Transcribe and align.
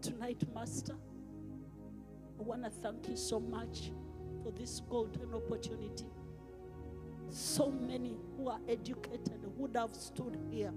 tonight, 0.00 0.42
Master, 0.54 0.94
I 2.38 2.42
want 2.42 2.64
to 2.64 2.70
thank 2.70 3.08
you 3.08 3.16
so 3.16 3.38
much 3.38 3.92
for 4.42 4.50
this 4.52 4.80
golden 4.88 5.34
opportunity. 5.34 6.06
So 7.28 7.70
many 7.70 8.16
who 8.36 8.48
are 8.48 8.60
educated 8.68 9.40
would 9.56 9.76
have 9.76 9.94
stood 9.94 10.38
here. 10.50 10.72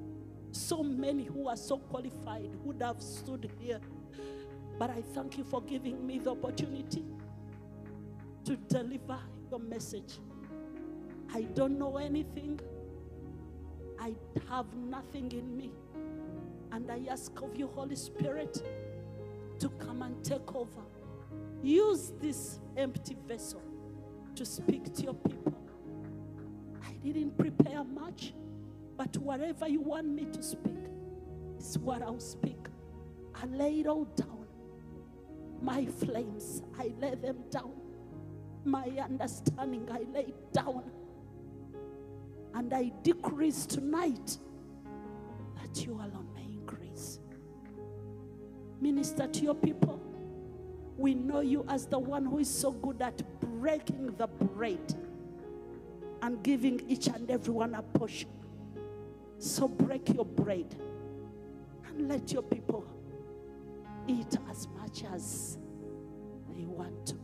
So 0.51 0.83
many 0.83 1.23
who 1.23 1.47
are 1.47 1.55
so 1.55 1.77
qualified 1.77 2.49
would 2.63 2.81
have 2.81 3.01
stood 3.01 3.49
here. 3.59 3.79
But 4.77 4.89
I 4.89 5.01
thank 5.13 5.37
you 5.37 5.43
for 5.43 5.61
giving 5.61 6.05
me 6.05 6.19
the 6.19 6.31
opportunity 6.31 7.05
to 8.45 8.55
deliver 8.55 9.19
your 9.49 9.59
message. 9.59 10.19
I 11.33 11.43
don't 11.43 11.79
know 11.79 11.97
anything, 11.97 12.59
I 13.99 14.15
have 14.49 14.73
nothing 14.75 15.31
in 15.31 15.55
me. 15.55 15.71
And 16.71 16.91
I 16.91 17.01
ask 17.09 17.31
of 17.41 17.55
you, 17.55 17.67
Holy 17.67 17.95
Spirit, 17.95 18.61
to 19.63 19.69
come 19.79 20.01
and 20.01 20.21
take 20.25 20.53
over. 20.53 20.81
Use 21.61 22.11
this 22.19 22.59
empty 22.75 23.15
vessel 23.25 23.61
to 24.35 24.45
speak 24.45 24.93
to 24.93 25.03
your 25.03 25.13
people. 25.13 25.57
I 26.85 26.91
didn't 27.01 27.37
prepare 27.37 27.85
much, 27.85 28.33
but 28.97 29.15
whatever 29.15 29.69
you 29.69 29.79
want 29.79 30.07
me 30.09 30.25
to 30.33 30.43
speak 30.43 30.83
is 31.57 31.77
what 31.77 32.01
I'll 32.01 32.19
speak. 32.19 32.67
I 33.33 33.45
lay 33.45 33.79
it 33.79 33.87
all 33.87 34.03
down. 34.03 34.45
My 35.61 35.85
flames, 35.85 36.61
I 36.77 36.91
lay 36.99 37.15
them 37.15 37.37
down. 37.49 37.71
My 38.65 38.89
understanding, 39.01 39.87
I 39.89 39.99
lay 40.13 40.25
it 40.25 40.51
down. 40.51 40.83
And 42.53 42.73
I 42.73 42.91
decrease 43.01 43.65
tonight 43.65 44.37
that 45.61 45.85
you 45.85 45.93
alone. 45.93 46.32
Minister 48.83 49.27
to 49.27 49.41
your 49.41 49.55
people. 49.55 49.97
We 50.97 51.13
know 51.13 51.39
you 51.39 51.65
as 51.69 51.85
the 51.85 51.97
one 51.97 52.25
who 52.25 52.39
is 52.39 52.49
so 52.49 52.71
good 52.71 53.01
at 53.01 53.23
breaking 53.39 54.13
the 54.17 54.27
bread 54.27 54.93
and 56.21 56.43
giving 56.43 56.81
each 56.89 57.07
and 57.07 57.31
everyone 57.31 57.75
a 57.75 57.81
portion. 57.81 58.29
So 59.39 59.69
break 59.69 60.13
your 60.13 60.25
bread 60.25 60.75
and 61.87 62.09
let 62.09 62.33
your 62.33 62.41
people 62.43 62.85
eat 64.05 64.37
as 64.51 64.67
much 64.77 65.05
as 65.13 65.57
they 66.49 66.65
want 66.65 67.07
to. 67.07 67.15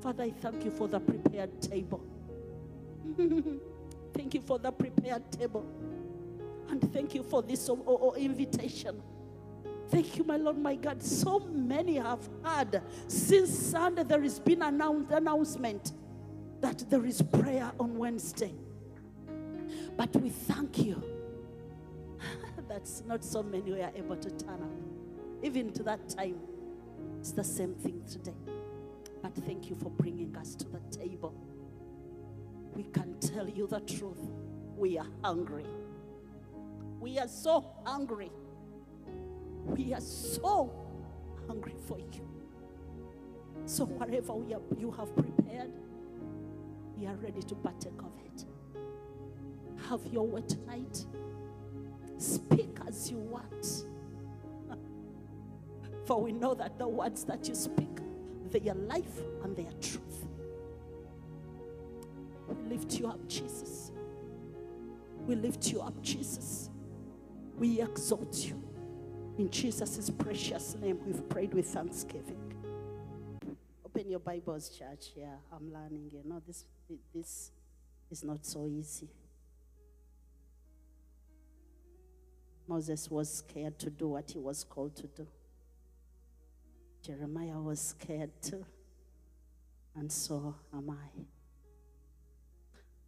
Father, 0.00 0.24
I 0.24 0.30
thank 0.30 0.64
you 0.64 0.72
for 0.72 0.88
the 0.88 0.98
prepared 0.98 1.62
table. 1.62 2.04
thank 4.14 4.34
you 4.34 4.40
for 4.40 4.58
the 4.58 4.72
prepared 4.72 5.30
table. 5.30 5.64
And 6.68 6.92
thank 6.92 7.14
you 7.14 7.22
for 7.22 7.40
this 7.40 7.68
oh, 7.68 7.80
oh, 7.86 7.98
oh, 8.02 8.14
invitation. 8.14 9.00
Thank 9.92 10.16
you, 10.16 10.24
my 10.24 10.38
Lord, 10.38 10.56
my 10.56 10.74
God. 10.74 11.02
So 11.02 11.40
many 11.40 11.96
have 11.96 12.26
heard 12.42 12.80
since 13.08 13.50
Sunday 13.50 14.04
there 14.04 14.22
has 14.22 14.40
been 14.40 14.62
an 14.62 14.80
announcement 14.80 15.92
that 16.62 16.88
there 16.88 17.04
is 17.04 17.20
prayer 17.20 17.70
on 17.78 17.98
Wednesday. 17.98 18.54
But 19.94 20.16
we 20.16 20.30
thank 20.30 20.78
you 20.78 21.02
that's 22.68 23.02
not 23.06 23.22
so 23.22 23.42
many 23.42 23.70
were 23.70 23.90
able 23.94 24.16
to 24.16 24.30
turn 24.30 24.62
up. 24.62 25.44
Even 25.44 25.70
to 25.74 25.82
that 25.82 26.08
time, 26.08 26.40
it's 27.20 27.32
the 27.32 27.44
same 27.44 27.74
thing 27.74 28.02
today. 28.10 28.32
But 29.20 29.34
thank 29.44 29.68
you 29.68 29.76
for 29.76 29.90
bringing 29.90 30.34
us 30.38 30.54
to 30.54 30.64
the 30.68 30.80
table. 30.90 31.34
We 32.74 32.84
can 32.84 33.20
tell 33.20 33.46
you 33.46 33.66
the 33.66 33.80
truth. 33.80 34.30
We 34.74 34.96
are 34.96 35.06
hungry. 35.22 35.66
We 36.98 37.18
are 37.18 37.28
so 37.28 37.66
hungry. 37.84 38.32
We 39.66 39.94
are 39.94 40.00
so 40.00 40.72
hungry 41.46 41.74
for 41.86 41.98
you. 41.98 42.28
So, 43.66 43.84
whatever 43.84 44.34
we 44.34 44.54
are, 44.54 44.60
you 44.76 44.90
have 44.90 45.14
prepared, 45.16 45.70
we 46.96 47.06
are 47.06 47.14
ready 47.16 47.42
to 47.42 47.54
partake 47.54 48.00
of 48.00 48.12
it. 48.24 48.44
Have 49.88 50.00
your 50.12 50.26
way 50.26 50.42
tonight. 50.42 51.04
Speak 52.18 52.78
as 52.86 53.10
you 53.10 53.18
want. 53.18 53.84
For 56.04 56.20
we 56.20 56.32
know 56.32 56.54
that 56.54 56.78
the 56.78 56.86
words 56.86 57.24
that 57.24 57.48
you 57.48 57.54
speak, 57.54 57.98
they 58.50 58.68
are 58.68 58.74
life 58.74 59.20
and 59.42 59.56
they 59.56 59.66
are 59.66 59.80
truth. 59.80 60.26
We 62.48 62.76
lift 62.76 62.98
you 62.98 63.08
up, 63.08 63.26
Jesus. 63.28 63.92
We 65.26 65.36
lift 65.36 65.72
you 65.72 65.80
up, 65.80 66.00
Jesus. 66.02 66.70
We 67.58 67.80
exalt 67.80 68.36
you. 68.36 68.62
In 69.38 69.50
Jesus' 69.50 70.10
precious 70.10 70.76
name, 70.76 70.98
we've 71.06 71.26
prayed 71.30 71.54
with 71.54 71.66
thanksgiving. 71.66 72.36
Open 73.84 74.10
your 74.10 74.20
Bibles, 74.20 74.68
church. 74.68 75.12
Yeah, 75.16 75.36
I'm 75.50 75.72
learning. 75.72 76.10
You 76.12 76.22
know, 76.24 76.42
this, 76.46 76.66
this 77.14 77.50
is 78.10 78.22
not 78.22 78.44
so 78.44 78.66
easy. 78.66 79.08
Moses 82.68 83.10
was 83.10 83.38
scared 83.38 83.78
to 83.78 83.88
do 83.88 84.08
what 84.08 84.30
he 84.30 84.38
was 84.38 84.64
called 84.64 84.94
to 84.96 85.06
do. 85.06 85.26
Jeremiah 87.02 87.58
was 87.58 87.80
scared 87.80 88.30
too. 88.42 88.64
And 89.96 90.12
so 90.12 90.56
am 90.74 90.90
I. 90.90 91.24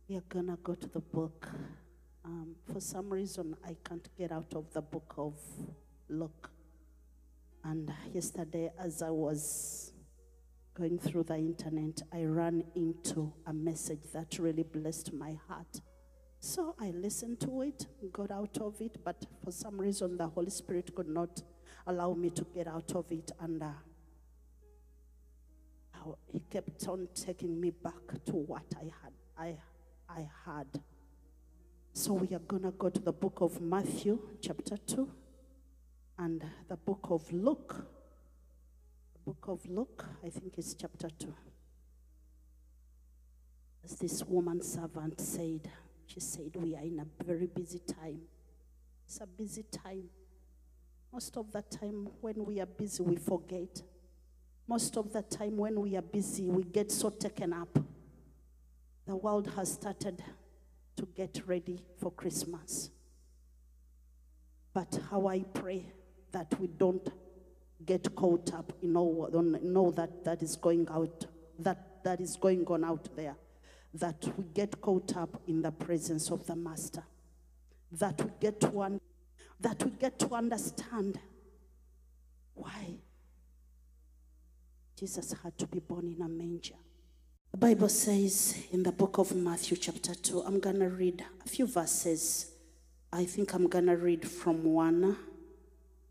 We 0.09 0.17
are 0.17 0.25
going 0.29 0.47
to 0.47 0.57
go 0.63 0.75
to 0.75 0.89
the 0.89 1.01
book. 1.01 1.49
Um, 2.25 2.57
for 2.73 2.81
some 2.81 3.11
reason, 3.11 3.55
I 3.63 3.77
can't 3.87 4.09
get 4.17 4.33
out 4.33 4.55
of 4.55 4.73
the 4.73 4.81
book 4.81 5.15
of 5.19 5.35
Luke. 6.09 6.51
And 7.65 7.93
yesterday, 8.13 8.71
as 8.79 9.03
I 9.03 9.11
was 9.11 9.93
going 10.75 10.99
through 10.99 11.25
the 11.25 11.37
internet, 11.37 12.03
I 12.13 12.25
ran 12.25 12.65
into 12.75 13.33
a 13.47 13.53
message 13.53 14.01
that 14.13 14.39
really 14.39 14.65
blessed 14.65 15.13
my 15.13 15.39
heart. 15.49 15.81
So 16.41 16.75
I 16.79 16.91
listened 16.91 17.41
to 17.41 17.63
it, 17.63 17.87
got 18.13 18.31
out 18.31 18.59
of 18.59 18.81
it, 18.81 18.99
but 19.03 19.25
for 19.43 19.51
some 19.51 19.81
reason, 19.81 20.19
the 20.19 20.27
Holy 20.27 20.51
Spirit 20.51 20.95
could 20.95 21.09
not 21.09 21.43
allow 21.87 22.13
me 22.13 22.29
to 22.31 22.45
get 22.55 22.69
out 22.69 22.93
of 22.95 23.11
it. 23.11 23.31
And 23.41 23.63
uh, 23.63 23.71
he 26.31 26.41
kept 26.51 26.87
on 26.89 27.09
taking 27.15 27.59
me 27.59 27.71
back 27.71 28.25
to 28.27 28.33
what 28.33 28.67
I 28.77 28.85
had. 28.85 29.13
I, 29.39 29.57
I 30.09 30.29
had. 30.45 30.67
So 31.93 32.13
we 32.13 32.35
are 32.35 32.41
going 32.41 32.65
to 32.65 32.73
go 32.73 32.91
to 32.91 33.01
the 33.01 33.13
book 33.13 33.39
of 33.41 33.61
Matthew, 33.61 34.19
chapter 34.43 34.77
2, 34.77 35.09
and 36.19 36.45
the 36.69 36.77
book 36.77 37.09
of 37.11 37.31
Luke. 37.33 37.87
The 39.15 39.21
book 39.25 39.45
of 39.49 39.67
Luke, 39.67 40.05
I 40.25 40.29
think 40.29 40.59
it's 40.59 40.75
chapter 40.75 41.09
2. 41.11 41.35
As 43.85 43.97
this 43.97 44.25
woman 44.25 44.63
servant 44.63 45.21
said, 45.21 45.69
she 46.07 46.21
said, 46.21 46.51
We 46.55 46.75
are 46.77 46.83
in 46.83 47.01
a 47.01 47.25
very 47.25 47.47
busy 47.47 47.81
time. 47.81 48.21
It's 49.07 49.21
a 49.21 49.27
busy 49.27 49.65
time. 49.65 50.05
Most 51.13 51.37
of 51.37 51.53
the 51.53 51.63
time, 51.63 52.09
when 52.21 52.45
we 52.45 52.61
are 52.61 52.67
busy, 52.67 53.03
we 53.03 53.17
forget. 53.17 53.83
Most 54.67 54.97
of 54.97 55.13
the 55.13 55.23
time, 55.23 55.57
when 55.57 55.81
we 55.81 55.97
are 55.97 56.03
busy, 56.03 56.49
we 56.49 56.65
get 56.65 56.91
so 56.91 57.11
taken 57.11 57.53
up. 57.53 57.79
The 59.07 59.15
world 59.15 59.51
has 59.55 59.73
started 59.73 60.23
to 60.97 61.09
get 61.15 61.43
ready 61.47 61.83
for 61.99 62.11
Christmas. 62.11 62.91
But 64.73 64.99
how 65.11 65.27
I 65.29 65.43
pray 65.43 65.87
that 66.35 66.61
we 66.61 66.67
don't 66.67 67.09
get 67.87 68.15
caught 68.15 68.53
up 68.53 68.73
in 68.83 68.97
all, 68.97 69.31
all 69.77 69.91
that, 69.93 70.25
that 70.25 70.43
is 70.43 70.57
going 70.57 70.87
out, 70.91 71.27
that, 71.61 72.03
that 72.05 72.21
is 72.21 72.37
going 72.37 72.67
on 72.67 72.85
out 72.85 73.09
there 73.17 73.37
that 73.95 74.27
we 74.37 74.45
get 74.53 74.81
caught 74.81 75.17
up 75.17 75.41
in 75.47 75.63
the 75.63 75.71
presence 75.71 76.31
of 76.31 76.45
the 76.47 76.57
Master, 76.57 77.05
that 77.93 78.21
we 78.21 78.31
get 78.41 78.61
to, 78.61 78.83
un- 78.83 79.01
that 79.61 79.83
we 79.85 79.91
get 79.93 80.19
to 80.19 80.35
understand 80.35 81.19
why 82.55 82.97
Jesus 84.99 85.35
had 85.43 85.57
to 85.59 85.67
be 85.67 85.79
born 85.79 86.13
in 86.17 86.23
a 86.23 86.29
manger. 86.29 86.75
The 87.53 87.59
Bible 87.59 87.89
says 87.89 88.57
in 88.73 88.83
the 88.83 88.91
book 88.91 89.19
of 89.19 89.35
Matthew, 89.37 89.77
chapter 89.77 90.13
2, 90.13 90.43
I'm 90.43 90.59
going 90.59 90.81
to 90.81 90.89
read 90.89 91.25
a 91.45 91.49
few 91.49 91.69
verses. 91.69 92.51
I 93.13 93.25
think 93.25 93.55
I'm 93.55 93.69
going 93.69 93.87
to 93.87 93.97
read 93.97 94.29
from 94.29 94.65
1 94.65 95.17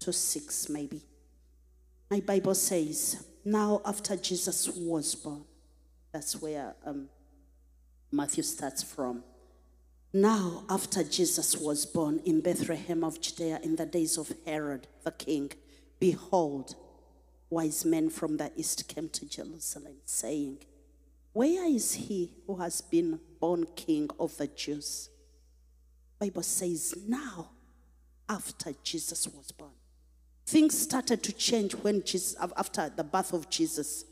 to 0.03 0.13
6, 0.13 0.69
maybe. 0.69 1.01
My 2.11 2.19
Bible 2.19 2.55
says, 2.55 3.25
Now 3.45 3.81
after 3.85 4.15
Jesus 4.15 4.69
was 4.69 5.15
born, 5.15 5.45
that's 6.11 6.41
where 6.41 6.75
um, 6.85 7.07
Matthew 8.11 8.43
starts 8.43 8.83
from. 8.83 9.23
Now, 10.15 10.63
after 10.69 11.03
Jesus 11.03 11.57
was 11.57 11.87
born 11.87 12.21
in 12.23 12.41
Bethlehem 12.41 13.03
of 13.03 13.19
Judea 13.19 13.59
in 13.63 13.77
the 13.77 13.85
days 13.87 14.17
of 14.17 14.31
Herod 14.45 14.87
the 15.03 15.11
king, 15.11 15.51
behold, 15.99 16.75
wise 17.49 17.83
men 17.83 18.11
from 18.11 18.37
the 18.37 18.51
east 18.55 18.87
came 18.87 19.09
to 19.09 19.25
Jerusalem, 19.25 19.95
saying, 20.05 20.59
Where 21.31 21.65
is 21.65 21.93
he 21.93 22.31
who 22.45 22.57
has 22.57 22.81
been 22.81 23.19
born 23.39 23.65
king 23.75 24.09
of 24.19 24.37
the 24.37 24.47
Jews? 24.47 25.09
Bible 26.19 26.43
says, 26.43 26.93
now, 27.07 27.49
after 28.29 28.71
Jesus 28.83 29.27
was 29.27 29.51
born. 29.51 29.71
Things 30.45 30.77
started 30.77 31.23
to 31.23 31.31
change 31.31 31.73
when 31.73 32.03
Jesus, 32.03 32.35
after 32.39 32.89
the 32.89 33.03
birth 33.03 33.33
of 33.33 33.49
Jesus. 33.49 34.05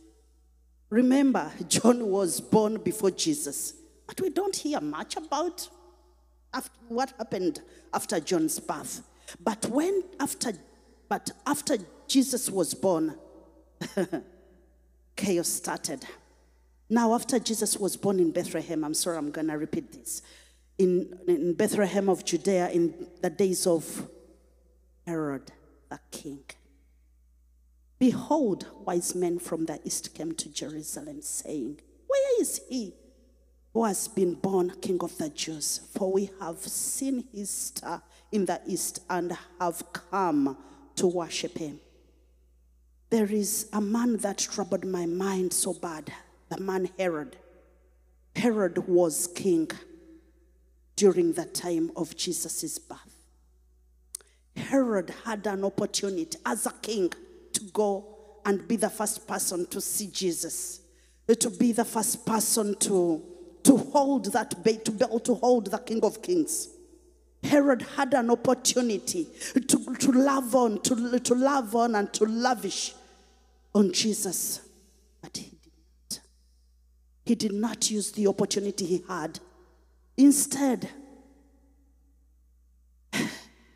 Remember, 0.90 1.52
John 1.68 2.08
was 2.08 2.40
born 2.40 2.78
before 2.78 3.12
Jesus, 3.12 3.74
but 4.08 4.20
we 4.22 4.30
don't 4.30 4.56
hear 4.56 4.80
much 4.80 5.18
about 5.18 5.68
after, 6.54 6.72
what 6.88 7.14
happened 7.18 7.62
after 7.94 8.20
John's 8.20 8.60
birth. 8.60 9.04
But 9.40 9.66
when 9.68 10.04
after, 10.20 10.54
but 11.10 11.32
after 11.46 11.78
Jesus 12.08 12.50
was 12.50 12.74
born, 12.74 13.16
chaos 15.16 15.48
started. 15.48 16.06
Now, 16.90 17.14
after 17.14 17.40
Jesus 17.40 17.78
was 17.78 17.96
born 17.96 18.20
in 18.20 18.32
Bethlehem, 18.32 18.84
I'm 18.84 18.94
sorry, 18.94 19.18
I'm 19.18 19.32
gonna 19.32 19.58
repeat 19.58 19.92
this. 19.94 20.22
In, 20.78 21.18
in 21.28 21.54
Bethlehem 21.54 22.10
of 22.10 22.26
Judea, 22.26 22.70
in 22.70 23.08
the 23.22 23.30
days 23.30 23.66
of 23.68 24.08
Herod 25.06 25.52
the 25.92 26.00
king. 26.10 26.44
Behold, 28.00 28.66
wise 28.84 29.14
men 29.14 29.38
from 29.38 29.66
the 29.66 29.80
east 29.86 30.16
came 30.16 30.32
to 30.32 30.50
Jerusalem, 30.50 31.22
saying, 31.22 31.80
Where 32.08 32.42
is 32.42 32.62
he 32.68 32.94
who 33.74 33.84
has 33.84 34.08
been 34.08 34.34
born 34.34 34.72
king 34.82 34.98
of 35.02 35.16
the 35.18 35.30
Jews? 35.30 35.82
For 35.94 36.12
we 36.12 36.32
have 36.40 36.60
seen 36.60 37.26
his 37.32 37.52
star 37.52 38.02
in 38.32 38.46
the 38.46 38.60
east 38.66 39.02
and 39.10 39.38
have 39.60 39.84
come 39.94 40.58
to 40.96 41.08
worship 41.08 41.58
him. 41.58 41.80
There 43.12 43.32
is 43.32 43.68
a 43.74 43.82
man 43.82 44.18
that 44.18 44.38
troubled 44.38 44.86
my 44.86 45.06
mind 45.06 45.52
so 45.52 45.74
bad, 45.74 46.12
the 46.50 46.60
man 46.60 46.90
Herod. 46.98 47.36
Herod 48.36 48.88
was 48.88 49.28
king 49.28 49.70
during 50.96 51.34
the 51.34 51.46
time 51.46 51.92
of 51.98 52.16
Jesus' 52.16 52.80
birth. 52.80 53.11
Herod 54.62 55.14
had 55.26 55.46
an 55.48 55.64
opportunity 55.64 56.38
as 56.46 56.66
a 56.66 56.72
king 56.72 57.12
to 57.54 57.64
go 57.74 58.12
and 58.46 58.68
be 58.68 58.76
the 58.76 58.90
first 58.90 59.28
person 59.28 59.66
to 59.68 59.82
see 59.82 60.08
Jesus, 60.08 60.82
to 61.40 61.50
be 61.50 61.72
the 61.72 61.86
first 61.86 62.26
person 62.26 62.76
to, 62.80 63.22
to 63.64 63.78
hold 63.78 64.26
that 64.34 64.52
to 64.52 64.58
be 64.92 65.04
able 65.04 65.20
to 65.20 65.36
hold 65.36 65.68
the 65.68 65.78
King 65.78 66.04
of 66.04 66.22
Kings. 66.22 66.70
Herod 67.44 67.82
had 67.96 68.14
an 68.14 68.30
opportunity 68.30 69.28
to, 69.54 69.96
to 69.96 70.12
love 70.12 70.56
on, 70.56 70.82
to, 70.82 71.20
to 71.20 71.34
love 71.34 71.76
on 71.76 71.96
and 71.96 72.12
to 72.14 72.26
lavish 72.26 72.94
on 73.74 73.92
Jesus, 73.94 74.62
but 75.22 75.36
he 75.38 75.58
didn't. 75.64 76.22
He 77.26 77.36
did 77.36 77.54
not 77.54 77.90
use 77.90 78.12
the 78.12 78.28
opportunity 78.28 78.86
he 78.86 79.04
had. 79.08 79.40
Instead, 80.18 80.90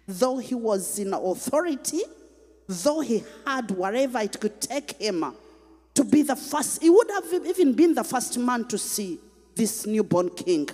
though 0.07 0.37
he 0.37 0.55
was 0.55 0.99
in 0.99 1.13
authority, 1.13 2.01
though 2.67 3.01
he 3.01 3.23
had 3.45 3.71
whatever 3.71 4.19
it 4.19 4.39
could 4.39 4.61
take 4.61 4.99
him 4.99 5.33
to 5.93 6.03
be 6.03 6.21
the 6.21 6.35
first, 6.35 6.81
he 6.81 6.89
would 6.89 7.09
have 7.09 7.45
even 7.45 7.73
been 7.73 7.95
the 7.95 8.03
first 8.03 8.37
man 8.37 8.65
to 8.67 8.77
see 8.77 9.19
this 9.55 9.85
newborn 9.85 10.29
king. 10.29 10.69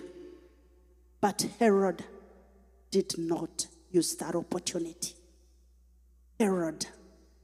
But 1.22 1.46
Herod 1.60 2.04
did 2.90 3.18
not 3.18 3.68
use 3.92 4.16
that 4.16 4.36
opportunity. 4.36 5.14
Herod 6.40 6.88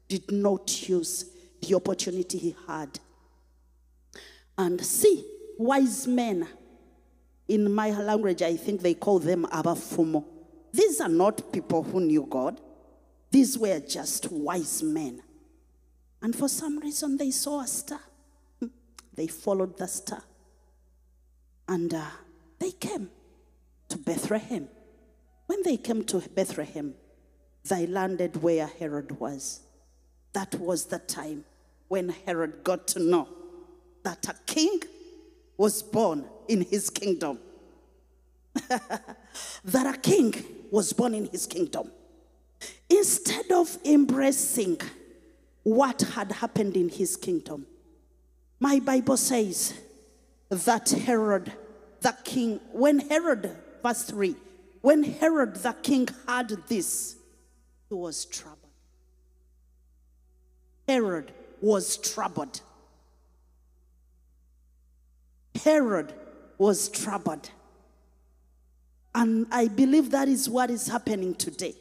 did 0.07 0.31
not 0.31 0.89
use 0.89 1.25
the 1.61 1.75
opportunity 1.75 2.37
he 2.39 2.55
had. 2.67 2.99
And 4.57 4.83
see, 4.83 5.23
wise 5.57 6.07
men, 6.07 6.47
in 7.47 7.71
my 7.71 7.91
language, 7.91 8.41
I 8.41 8.57
think 8.57 8.81
they 8.81 8.95
call 8.95 9.19
them 9.19 9.45
abafumo. 9.51 10.25
These 10.77 11.01
are 11.01 11.09
not 11.09 11.51
people 11.51 11.81
who 11.81 11.99
knew 11.99 12.27
God. 12.29 12.61
These 13.31 13.57
were 13.57 13.79
just 13.79 14.31
wise 14.31 14.83
men. 14.83 15.23
And 16.21 16.35
for 16.35 16.47
some 16.47 16.77
reason, 16.77 17.17
they 17.17 17.31
saw 17.31 17.61
a 17.61 17.67
star. 17.67 17.99
They 19.15 19.25
followed 19.25 19.75
the 19.75 19.87
star. 19.87 20.21
And 21.67 21.91
uh, 21.91 22.05
they 22.59 22.69
came 22.69 23.09
to 23.89 23.97
Bethlehem. 23.97 24.67
When 25.47 25.63
they 25.63 25.77
came 25.77 26.03
to 26.05 26.19
Bethlehem, 26.19 26.93
they 27.67 27.87
landed 27.87 28.43
where 28.43 28.67
Herod 28.67 29.19
was. 29.19 29.61
That 30.33 30.53
was 30.59 30.85
the 30.85 30.99
time 30.99 31.43
when 31.87 32.09
Herod 32.27 32.63
got 32.63 32.87
to 32.89 32.99
know 32.99 33.27
that 34.03 34.29
a 34.29 34.35
king 34.45 34.81
was 35.57 35.81
born 35.81 36.25
in 36.47 36.61
his 36.61 36.91
kingdom. 36.91 37.39
that 38.69 39.95
a 39.95 39.97
king 39.97 40.35
was 40.71 40.93
born 40.93 41.13
in 41.13 41.25
his 41.25 41.45
kingdom. 41.45 41.91
Instead 42.89 43.51
of 43.51 43.77
embracing 43.85 44.79
what 45.63 46.01
had 46.01 46.31
happened 46.31 46.75
in 46.75 46.89
his 46.89 47.15
kingdom, 47.15 47.65
my 48.59 48.79
Bible 48.79 49.17
says 49.17 49.73
that 50.49 50.89
Herod 50.89 51.51
the 52.01 52.15
king, 52.23 52.59
when 52.71 52.99
Herod, 52.99 53.55
verse 53.83 54.03
3, 54.03 54.35
when 54.81 55.03
Herod 55.03 55.55
the 55.55 55.73
king 55.73 56.07
heard 56.27 56.49
this, 56.67 57.15
he 57.89 57.95
was 57.95 58.25
troubled. 58.25 58.57
Herod 60.87 61.31
was 61.61 61.97
troubled. 61.97 62.61
Herod 65.63 66.13
was 66.57 66.89
troubled. 66.89 67.49
And 69.17 69.47
I 69.49 69.67
believe 69.67 70.11
that 70.11 70.27
is 70.27 70.47
what 70.47 70.69
is 70.69 70.87
happening 70.87 71.33
today. 71.33 71.73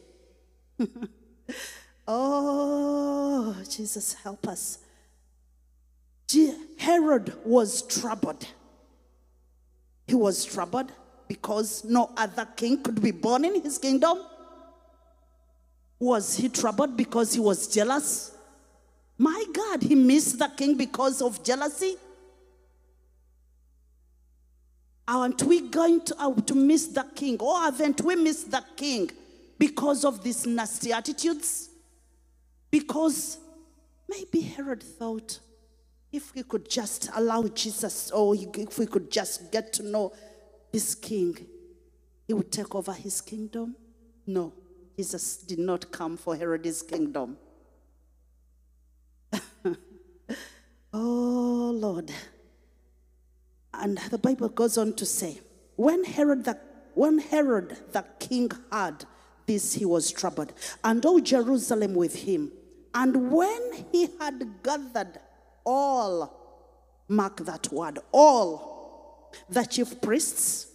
oh, 2.08 3.54
Jesus, 3.68 4.14
help 4.14 4.48
us. 4.48 4.78
Herod 6.78 7.34
was 7.44 7.82
troubled. 7.82 8.46
He 10.06 10.14
was 10.14 10.46
troubled 10.46 10.90
because 11.28 11.84
no 11.84 12.10
other 12.16 12.48
king 12.56 12.82
could 12.82 13.02
be 13.02 13.10
born 13.10 13.44
in 13.44 13.60
his 13.60 13.76
kingdom. 13.76 14.18
Was 15.98 16.38
he 16.38 16.48
troubled 16.48 16.96
because 16.96 17.34
he 17.34 17.40
was 17.40 17.68
jealous? 17.68 18.34
My 19.18 19.44
God, 19.52 19.82
he 19.82 19.94
missed 19.94 20.38
the 20.38 20.48
king 20.56 20.74
because 20.74 21.20
of 21.20 21.44
jealousy. 21.44 21.96
Aren't 25.08 25.42
we 25.42 25.68
going 25.68 26.00
to, 26.02 26.16
uh, 26.18 26.34
to 26.34 26.54
miss 26.54 26.88
the 26.88 27.04
king? 27.14 27.36
Or 27.38 27.60
haven't 27.60 28.00
we 28.00 28.16
missed 28.16 28.50
the 28.50 28.64
king 28.76 29.10
because 29.58 30.04
of 30.04 30.22
these 30.22 30.46
nasty 30.46 30.92
attitudes? 30.92 31.70
Because 32.70 33.38
maybe 34.08 34.40
Herod 34.40 34.82
thought 34.82 35.38
if 36.12 36.34
we 36.34 36.42
could 36.42 36.68
just 36.68 37.10
allow 37.14 37.46
Jesus, 37.48 38.10
or 38.10 38.34
if 38.34 38.78
we 38.78 38.86
could 38.86 39.10
just 39.10 39.52
get 39.52 39.72
to 39.75 39.82
know 39.82 40.12
this 40.72 40.94
king, 40.94 41.36
he 42.26 42.34
would 42.34 42.50
take 42.50 42.75
over 42.75 42.92
his 42.92 43.20
kingdom. 43.20 43.76
No, 44.26 44.52
Jesus 44.96 45.36
did 45.36 45.58
not 45.58 45.92
come 45.92 46.16
for 46.16 46.34
Herod's 46.34 46.82
kingdom. 46.82 47.36
oh, 50.92 51.72
Lord. 51.75 52.10
And 53.78 53.99
the 54.11 54.18
Bible 54.18 54.49
goes 54.49 54.78
on 54.78 54.95
to 54.95 55.06
say, 55.06 55.40
when 55.76 56.04
Herod 56.04 56.45
the, 56.45 56.59
when 56.95 57.18
Herod 57.18 57.76
the 57.92 58.04
king 58.18 58.50
heard 58.73 59.04
this, 59.47 59.75
he 59.75 59.85
was 59.85 60.11
troubled, 60.11 60.52
and 60.83 61.04
all 61.06 61.21
Jerusalem 61.21 61.95
with 61.95 62.14
him. 62.14 62.50
And 62.95 63.30
when 63.30 63.87
he 63.92 64.09
had 64.18 64.62
gathered 64.62 65.21
all, 65.64 67.04
mark 67.09 67.45
that 67.45 67.71
word, 67.73 67.99
all 68.11 69.30
the 69.49 69.64
chief 69.64 70.00
priests 70.00 70.68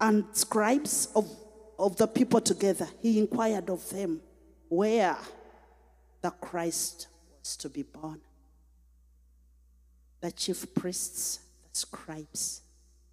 and 0.00 0.24
scribes 0.32 1.08
of, 1.14 1.28
of 1.78 1.96
the 1.96 2.06
people 2.06 2.40
together, 2.40 2.88
he 3.02 3.18
inquired 3.18 3.68
of 3.68 3.88
them 3.90 4.20
where 4.68 5.16
the 6.22 6.30
Christ 6.30 7.08
was 7.40 7.56
to 7.56 7.68
be 7.68 7.82
born. 7.82 8.20
The 10.20 10.32
chief 10.32 10.72
priests 10.74 11.40
scribes. 11.74 12.62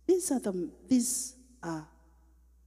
These 0.08 0.32
are 0.32 0.40
the 0.40 0.70
these 0.88 1.36
are 1.64 1.86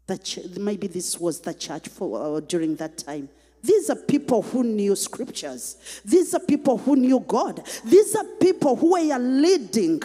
the 0.07 0.19
ch- 0.19 0.41
maybe 0.59 0.87
this 0.87 1.19
was 1.19 1.41
the 1.41 1.55
church 1.55 1.89
for 1.89 2.37
uh, 2.37 2.41
during 2.41 2.77
that 2.77 2.99
time. 2.99 3.29
These 3.63 3.89
are 3.89 3.97
people 3.97 4.43
who 4.43 4.63
knew 4.63 4.95
scriptures. 4.95 5.77
These 6.05 6.35
are 6.35 6.41
people 6.41 6.77
who 6.77 6.97
knew 6.97 7.21
God. 7.21 7.67
These 7.85 8.15
are 8.15 8.25
people 8.39 8.77
who 8.77 8.93
were 8.93 9.19
leading. 9.19 10.03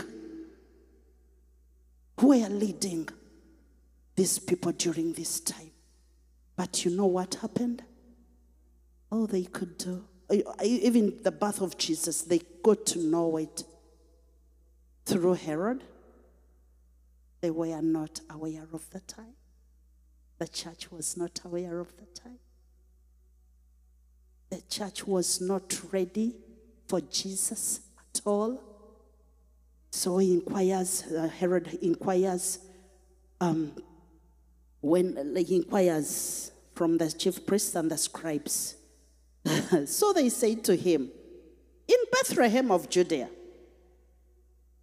Who 2.20 2.30
were 2.30 2.50
leading 2.50 3.10
these 4.16 4.40
people 4.40 4.72
during 4.74 5.14
this 5.14 5.40
time. 5.42 5.72
But 6.56 6.86
you 6.86 6.92
know 6.92 7.06
what 7.06 7.36
happened? 7.36 7.84
All 9.12 9.28
they 9.28 9.44
could 9.44 9.78
do, 9.78 10.04
even 10.62 11.20
the 11.24 11.32
birth 11.32 11.62
of 11.62 11.78
Jesus, 11.78 12.22
they 12.24 12.42
got 12.62 12.86
to 12.88 13.00
know 13.00 13.38
it 13.38 13.64
through 15.10 15.34
Herod, 15.34 15.84
they 17.42 17.50
were 17.50 17.82
not 17.82 18.20
aware 18.30 18.68
of 18.72 18.88
the 18.92 19.00
time. 19.00 19.34
The 20.38 20.48
church 20.48 20.92
was 20.92 21.18
not 21.18 21.42
aware 21.44 21.80
of 21.80 21.96
the 21.98 22.06
time. 22.06 22.38
The 24.52 24.62
church 24.70 25.08
was 25.08 25.42
not 25.42 25.80
ready 25.92 26.36
for 26.88 27.02
Jesus 27.02 27.82
at 27.98 28.22
all. 28.24 28.62
So 29.92 30.20
he 30.20 30.34
inquires, 30.34 31.04
uh, 31.04 31.28
Herod 31.28 31.80
inquires, 31.82 32.60
um, 33.42 33.72
when 34.82 35.36
he 35.36 35.56
inquires 35.58 36.52
from 36.76 36.98
the 36.98 37.12
chief 37.12 37.46
priests 37.48 37.76
and 37.76 37.90
the 37.90 37.98
scribes. 37.98 38.76
so 39.86 40.14
they 40.14 40.30
say 40.30 40.56
to 40.56 40.76
him, 40.76 41.10
In 41.88 41.98
Bethlehem 42.12 42.72
of 42.72 42.90
Judea, 42.90 43.30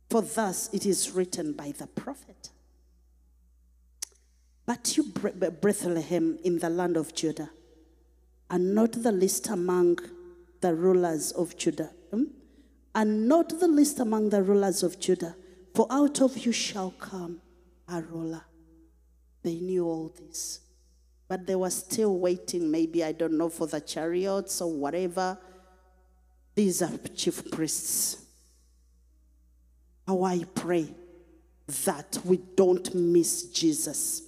for 0.09 0.23
thus 0.23 0.71
it 0.73 0.87
is 0.87 1.13
written 1.13 1.53
by 1.53 1.73
the 1.77 1.87
prophet. 1.87 2.51
But 4.65 4.97
you, 4.97 5.05
Bethlehem, 5.05 6.39
in 6.43 6.59
the 6.59 6.69
land 6.69 6.97
of 6.97 7.15
Judah, 7.15 7.51
are 8.51 8.59
not 8.59 8.93
the 8.93 9.13
least 9.13 9.49
among 9.49 9.99
the 10.61 10.75
rulers 10.75 11.33
of 11.33 11.57
Judah, 11.57 11.91
hmm? 12.11 12.25
and 12.95 13.29
not 13.29 13.61
the 13.61 13.69
least 13.69 14.01
among 14.01 14.31
the 14.31 14.43
rulers 14.43 14.83
of 14.83 14.99
Judah, 14.99 15.37
for 15.75 15.87
out 15.91 16.21
of 16.21 16.37
you 16.39 16.51
shall 16.51 16.91
come 16.99 17.41
a 17.89 18.01
ruler. 18.03 18.43
They 19.43 19.55
knew 19.55 19.87
all 19.87 20.13
this, 20.19 20.61
but 21.29 21.47
they 21.47 21.55
were 21.55 21.71
still 21.71 22.19
waiting, 22.19 22.69
maybe, 22.69 23.05
I 23.05 23.13
don't 23.13 23.39
know, 23.39 23.49
for 23.49 23.69
the 23.69 23.81
chariots 23.81 24.61
or 24.61 24.73
whatever. 24.73 25.39
These 26.57 26.83
are 26.83 26.91
chief 27.15 27.51
priests. 27.53 28.26
How 30.07 30.23
I 30.23 30.45
pray 30.55 30.95
that 31.85 32.19
we 32.25 32.39
don't 32.55 32.95
miss 32.95 33.45
Jesus 33.45 34.23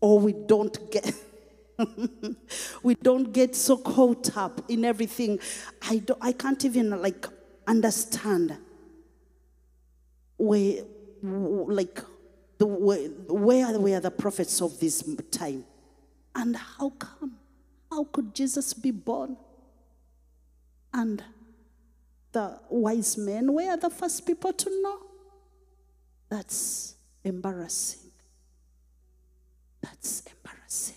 or 0.00 0.18
we 0.18 0.32
don't 0.32 0.90
get. 0.90 1.14
we 2.82 2.94
don't 2.96 3.32
get 3.32 3.54
so 3.54 3.76
caught 3.76 4.36
up 4.36 4.68
in 4.68 4.84
everything. 4.84 5.38
I, 5.82 5.98
don't, 5.98 6.18
I 6.20 6.32
can't 6.32 6.64
even 6.64 6.90
like 7.00 7.26
understand 7.66 8.56
where, 10.36 10.82
like, 11.22 12.00
the, 12.58 12.66
where, 12.66 13.08
where 13.28 13.78
were 13.78 14.00
the 14.00 14.10
prophets 14.10 14.60
of 14.60 14.78
this 14.80 15.08
time? 15.30 15.64
And 16.34 16.56
how 16.56 16.90
come? 16.90 17.38
How 17.90 18.04
could 18.04 18.34
Jesus 18.34 18.72
be 18.72 18.90
born? 18.90 19.36
And 20.92 21.22
the 22.32 22.58
wise 22.68 23.16
men 23.16 23.52
were 23.52 23.76
the 23.76 23.90
first 23.90 24.26
people 24.26 24.52
to 24.52 24.82
know. 24.82 25.11
That's 26.32 26.94
embarrassing. 27.24 28.10
That's 29.82 30.22
embarrassing. 30.22 30.96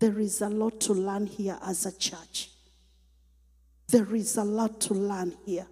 There 0.00 0.18
is 0.18 0.40
a 0.40 0.48
lot 0.48 0.80
to 0.80 0.92
learn 0.92 1.26
here 1.28 1.56
as 1.64 1.86
a 1.86 1.96
church. 1.96 2.50
There 3.86 4.12
is 4.12 4.36
a 4.38 4.42
lot 4.42 4.80
to 4.80 4.94
learn 4.94 5.36
here. 5.46 5.68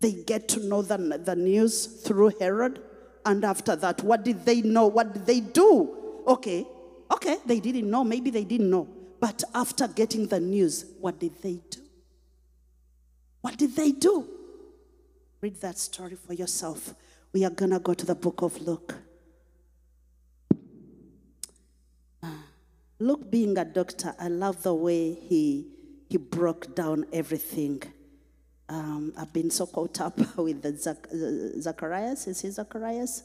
They 0.00 0.12
get 0.12 0.48
to 0.48 0.60
know 0.60 0.82
the, 0.82 0.98
the 1.24 1.34
news 1.34 1.86
through 1.86 2.32
Herod. 2.38 2.82
And 3.24 3.42
after 3.42 3.74
that, 3.74 4.02
what 4.02 4.22
did 4.22 4.44
they 4.44 4.60
know? 4.60 4.86
What 4.86 5.14
did 5.14 5.24
they 5.24 5.40
do? 5.40 5.96
Okay, 6.26 6.66
okay, 7.10 7.38
they 7.46 7.58
didn't 7.58 7.90
know. 7.90 8.04
Maybe 8.04 8.28
they 8.28 8.44
didn't 8.44 8.68
know. 8.68 8.86
But 9.18 9.42
after 9.54 9.88
getting 9.88 10.26
the 10.26 10.40
news, 10.40 10.84
what 11.00 11.18
did 11.18 11.40
they 11.40 11.58
do? 11.70 11.80
What 13.40 13.56
did 13.56 13.76
they 13.76 13.92
do? 13.92 14.41
Read 15.42 15.60
that 15.60 15.76
story 15.76 16.14
for 16.14 16.34
yourself. 16.34 16.94
We 17.32 17.44
are 17.44 17.50
going 17.50 17.72
to 17.72 17.80
go 17.80 17.94
to 17.94 18.06
the 18.06 18.14
book 18.14 18.42
of 18.42 18.62
Luke. 18.62 18.94
Luke, 23.00 23.28
being 23.28 23.58
a 23.58 23.64
doctor, 23.64 24.14
I 24.20 24.28
love 24.28 24.62
the 24.62 24.72
way 24.72 25.14
he, 25.14 25.66
he 26.08 26.16
broke 26.16 26.76
down 26.76 27.06
everything. 27.12 27.82
Um, 28.68 29.12
I've 29.18 29.32
been 29.32 29.50
so 29.50 29.66
caught 29.66 30.00
up 30.00 30.16
with 30.36 30.62
the 30.62 30.76
Zac- 30.76 31.08
uh, 31.12 31.60
Zacharias, 31.60 32.28
is 32.28 32.40
he 32.42 32.50
Zacharias? 32.50 33.24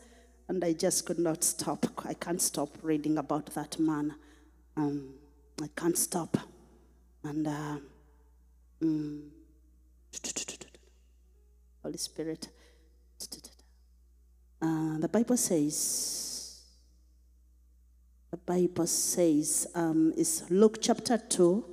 And 0.49 0.63
I 0.63 0.73
just 0.73 1.05
could 1.05 1.19
not 1.19 1.43
stop. 1.43 1.85
I 2.03 2.15
can't 2.15 2.41
stop 2.41 2.69
reading 2.81 3.19
about 3.19 3.45
that 3.53 3.77
man. 3.77 4.15
Um, 4.75 5.13
I 5.61 5.67
can't 5.75 5.95
stop. 5.95 6.35
And 7.23 7.45
uh, 7.45 7.77
mm, 8.81 9.21
Holy 11.87 11.97
Spirit. 11.97 12.49
Uh, 14.61 14.97
the 14.97 15.07
Bible 15.07 15.37
says, 15.37 16.61
the 18.29 18.35
Bible 18.35 18.87
says, 18.87 19.67
um, 19.73 20.11
is 20.17 20.43
Luke 20.49 20.79
chapter 20.81 21.17
2. 21.17 21.63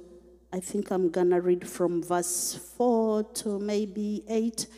I 0.52 0.60
think 0.60 0.92
I'm 0.92 1.10
going 1.10 1.30
to 1.30 1.40
read 1.40 1.68
from 1.68 2.00
verse 2.00 2.54
4 2.76 3.24
to 3.24 3.58
maybe 3.58 4.22
8. 4.28 4.68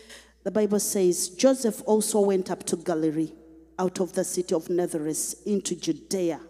The 0.42 0.50
Bible 0.50 0.80
says, 0.80 1.28
Joseph 1.28 1.82
also 1.84 2.20
went 2.20 2.50
up 2.50 2.64
to 2.64 2.76
Galilee, 2.76 3.32
out 3.78 4.00
of 4.00 4.14
the 4.14 4.24
city 4.24 4.54
of 4.54 4.70
Nazareth, 4.70 5.42
into 5.44 5.76
Judea, 5.76 6.40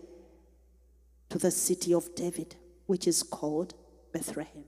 to 1.31 1.39
the 1.39 1.51
city 1.51 1.93
of 1.93 2.15
David, 2.15 2.55
which 2.87 3.09
is 3.09 3.25
called 3.25 3.75
Bethlehem, 4.13 4.63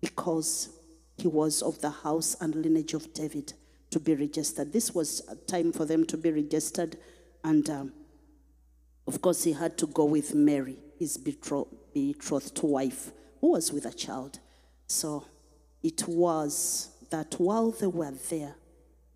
because 0.00 0.81
he 1.16 1.28
was 1.28 1.62
of 1.62 1.80
the 1.80 1.90
house 1.90 2.36
and 2.40 2.54
lineage 2.54 2.94
of 2.94 3.12
David 3.12 3.52
to 3.90 4.00
be 4.00 4.14
registered. 4.14 4.72
This 4.72 4.94
was 4.94 5.22
a 5.28 5.36
time 5.36 5.72
for 5.72 5.84
them 5.84 6.04
to 6.06 6.16
be 6.16 6.30
registered, 6.32 6.96
and 7.44 7.68
um, 7.70 7.92
of 9.06 9.20
course, 9.20 9.44
he 9.44 9.52
had 9.52 9.76
to 9.78 9.86
go 9.86 10.04
with 10.04 10.34
Mary, 10.34 10.76
his 10.98 11.16
betrothed 11.16 12.62
wife, 12.62 13.10
who 13.40 13.52
was 13.52 13.72
with 13.72 13.84
a 13.84 13.92
child. 13.92 14.38
So 14.86 15.24
it 15.82 16.06
was 16.06 16.90
that 17.10 17.34
while 17.38 17.70
they 17.72 17.88
were 17.88 18.12
there, 18.30 18.54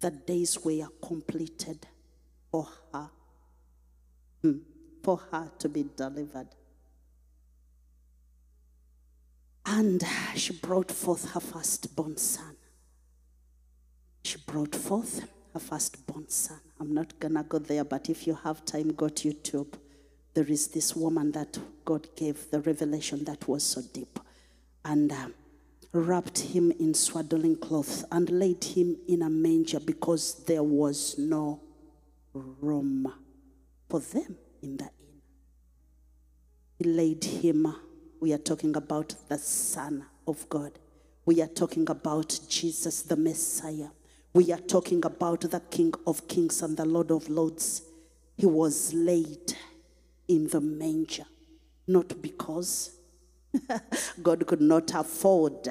the 0.00 0.11
days 0.11 0.59
were 0.65 0.88
completed 1.03 1.87
for 2.50 2.69
her, 2.93 3.11
hmm, 4.43 4.59
for 5.03 5.21
her 5.31 5.50
to 5.59 5.69
be 5.69 5.87
delivered. 5.97 6.49
And 9.69 10.03
she 10.37 10.53
brought 10.53 10.93
forth 10.93 11.33
her 11.33 11.41
firstborn 11.41 12.17
son. 12.17 12.57
She 14.23 14.39
brought 14.47 14.75
forth 14.75 15.29
her 15.53 15.61
firstborn 15.61 16.29
son. 16.29 16.61
I'm 16.79 16.95
not 16.95 17.19
gonna 17.19 17.43
go 17.43 17.59
there, 17.59 17.85
but 17.85 18.09
if 18.09 18.27
you 18.27 18.35
have 18.45 18.65
time, 18.65 18.93
go 18.93 19.09
to 19.09 19.33
YouTube. 19.33 19.75
There 20.35 20.47
is 20.47 20.69
this 20.69 20.95
woman 20.95 21.33
that 21.33 21.59
God 21.85 22.09
gave 22.15 22.51
the 22.51 22.61
revelation 22.61 23.25
that 23.25 23.49
was 23.49 23.65
so 23.65 23.83
deep, 23.93 24.21
and 24.85 25.11
uh, 25.11 25.29
wrapped 25.93 26.39
him 26.39 26.71
in 26.73 26.95
swaddling 26.95 27.57
cloths 27.57 28.05
and 28.13 28.29
laid 28.31 28.63
him 28.63 28.97
in 29.09 29.23
a 29.23 29.31
manger 29.31 29.81
because 29.81 30.45
there 30.45 30.63
was 30.63 31.17
no 31.19 31.61
room 32.33 33.13
for 33.89 34.01
them 34.01 34.37
in 34.63 34.77
the 34.77 34.85
inn. 34.85 35.23
He 36.79 36.85
laid 36.85 37.25
him. 37.25 37.75
We 38.21 38.33
are 38.33 38.39
talking 38.39 38.77
about 38.77 39.15
the 39.29 39.39
Son 39.39 40.07
of 40.27 40.49
God. 40.49 40.79
We 41.25 41.43
are 41.43 41.49
talking 41.49 41.89
about 41.91 42.39
Jesus, 42.49 43.03
the 43.03 43.17
Messiah. 43.17 43.89
We 44.33 44.53
are 44.53 44.59
talking 44.59 45.05
about 45.05 45.43
the 45.43 45.61
King 45.71 45.93
of 46.07 46.27
Kings 46.29 46.63
and 46.63 46.77
the 46.77 46.85
Lord 46.85 47.11
of 47.11 47.29
Lords. 47.29 47.83
He 48.37 48.47
was 48.47 48.95
laid 48.95 49.55
in 50.29 50.49
the 50.49 50.61
manger, 50.61 51.25
not 51.87 52.21
because 52.23 52.97
God 54.23 54.47
could 54.47 54.61
not 54.61 54.95
afford 54.95 55.69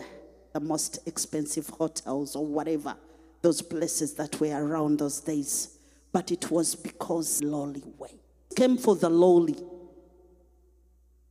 the 0.53 0.59
most 0.59 0.99
expensive 1.07 1.67
hotels 1.69 2.35
or 2.35 2.45
whatever, 2.45 2.95
those 3.41 3.61
places 3.61 4.13
that 4.15 4.39
were 4.39 4.55
around 4.55 4.99
those 4.99 5.19
days, 5.19 5.77
but 6.11 6.31
it 6.31 6.49
was 6.49 6.75
because 6.75 7.43
lowly 7.43 7.83
way. 7.97 8.15
Came 8.55 8.77
for 8.77 8.95
the 8.95 9.09
lowly. 9.09 9.57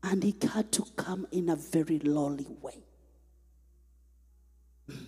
And 0.06 0.22
he 0.22 0.36
had 0.52 0.70
to 0.72 0.84
come 0.96 1.26
in 1.32 1.48
a 1.48 1.56
very 1.56 1.98
lowly 1.98 2.46
way. 2.60 2.84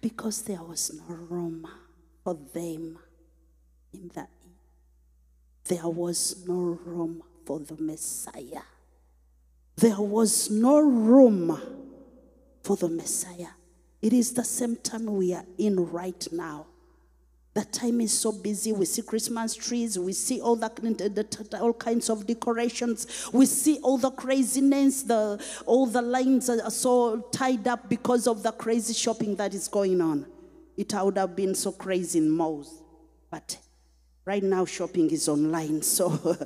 because 0.00 0.42
there 0.42 0.64
was 0.64 0.92
no 0.92 1.14
room 1.14 1.68
for 2.24 2.34
them 2.52 2.98
in 3.94 4.10
the 4.12 4.26
there 5.68 5.88
was 5.88 6.44
no 6.46 6.78
room 6.84 7.22
for 7.44 7.58
the 7.58 7.76
Messiah. 7.76 8.62
There 9.76 10.00
was 10.00 10.48
no 10.50 10.78
room 10.78 11.60
for 12.62 12.76
the 12.76 12.88
Messiah. 12.88 13.48
It 14.00 14.12
is 14.12 14.34
the 14.34 14.44
same 14.44 14.76
time 14.76 15.06
we 15.06 15.34
are 15.34 15.44
in 15.58 15.90
right 15.90 16.26
now. 16.30 16.66
The 17.56 17.64
time 17.64 18.02
is 18.02 18.12
so 18.12 18.32
busy. 18.32 18.70
We 18.72 18.84
see 18.84 19.00
Christmas 19.00 19.54
trees. 19.54 19.98
We 19.98 20.12
see 20.12 20.42
all 20.42 20.56
the, 20.56 21.58
all 21.58 21.72
kinds 21.72 22.10
of 22.10 22.26
decorations. 22.26 23.30
We 23.32 23.46
see 23.46 23.78
all 23.82 23.96
the 23.96 24.10
craziness. 24.10 25.04
The 25.04 25.42
all 25.64 25.86
the 25.86 26.02
lines 26.02 26.50
are 26.50 26.70
so 26.70 27.20
tied 27.32 27.66
up 27.66 27.88
because 27.88 28.26
of 28.26 28.42
the 28.42 28.52
crazy 28.52 28.92
shopping 28.92 29.36
that 29.36 29.54
is 29.54 29.68
going 29.68 30.02
on. 30.02 30.26
It 30.76 30.92
would 30.92 31.16
have 31.16 31.34
been 31.34 31.54
so 31.54 31.72
crazy 31.72 32.18
in 32.18 32.28
malls, 32.28 32.82
but 33.30 33.56
right 34.26 34.42
now 34.42 34.66
shopping 34.66 35.10
is 35.10 35.26
online. 35.26 35.80
So 35.82 36.36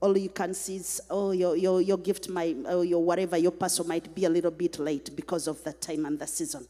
all 0.00 0.16
you 0.16 0.30
can 0.30 0.54
see 0.54 0.76
is, 0.76 1.02
oh, 1.10 1.32
your, 1.32 1.54
your, 1.54 1.82
your 1.82 1.98
gift 1.98 2.30
might, 2.30 2.56
or 2.64 2.82
your 2.82 3.04
whatever, 3.04 3.36
your 3.36 3.52
parcel 3.52 3.86
might 3.86 4.14
be 4.14 4.24
a 4.24 4.30
little 4.30 4.50
bit 4.50 4.78
late 4.78 5.14
because 5.14 5.48
of 5.48 5.62
the 5.64 5.74
time 5.74 6.06
and 6.06 6.18
the 6.18 6.26
season. 6.26 6.66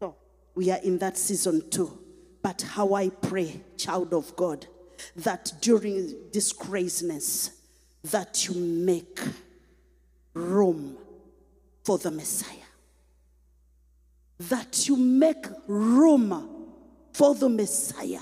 So 0.00 0.16
we 0.54 0.70
are 0.70 0.80
in 0.84 0.98
that 0.98 1.16
season 1.16 1.70
too. 1.70 2.01
But 2.42 2.62
how 2.62 2.94
I 2.94 3.08
pray, 3.08 3.60
child 3.76 4.12
of 4.12 4.34
God, 4.36 4.66
that 5.16 5.52
during 5.60 6.14
this 6.32 6.52
craziness, 6.52 7.50
that 8.04 8.48
you 8.48 8.54
make 8.54 9.20
room 10.34 10.96
for 11.84 11.98
the 11.98 12.10
Messiah. 12.10 12.48
That 14.38 14.88
you 14.88 14.96
make 14.96 15.46
room 15.66 16.48
for 17.12 17.34
the 17.34 17.48
Messiah. 17.48 18.20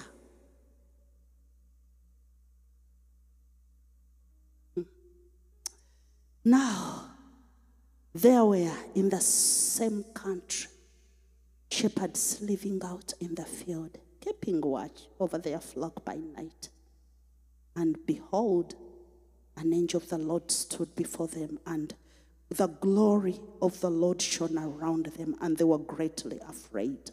Now, 6.44 7.04
there 8.14 8.44
were 8.44 8.72
in 8.94 9.08
the 9.08 9.20
same 9.20 10.04
country 10.14 10.70
shepherds 11.70 12.40
living 12.42 12.80
out 12.84 13.12
in 13.20 13.34
the 13.34 13.44
field, 13.44 13.96
keeping 14.20 14.60
watch 14.60 15.08
over 15.18 15.38
their 15.38 15.60
flock 15.60 16.04
by 16.04 16.16
night. 16.16 16.68
And 17.76 17.98
behold, 18.06 18.74
an 19.56 19.72
angel 19.72 20.00
of 20.00 20.08
the 20.08 20.18
Lord 20.18 20.50
stood 20.50 20.94
before 20.94 21.28
them, 21.28 21.58
and 21.66 21.94
the 22.48 22.66
glory 22.66 23.40
of 23.62 23.80
the 23.80 23.90
Lord 23.90 24.20
shone 24.20 24.58
around 24.58 25.06
them, 25.06 25.36
and 25.40 25.56
they 25.56 25.64
were 25.64 25.78
greatly 25.78 26.40
afraid. 26.48 27.10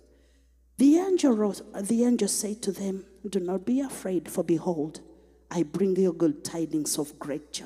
The 0.78 0.98
angel, 0.98 1.34
wrote, 1.34 1.62
the 1.88 2.04
angel 2.04 2.28
said 2.28 2.62
to 2.64 2.72
them, 2.72 3.06
Do 3.28 3.40
not 3.40 3.66
be 3.66 3.82
afraid, 3.82 4.30
for 4.30 4.44
behold, 4.44 5.02
I 5.50 5.64
bring 5.64 5.96
you 5.96 6.14
good 6.14 6.44
tidings 6.44 6.98
of 6.98 7.18
great 7.18 7.52
joy. 7.52 7.66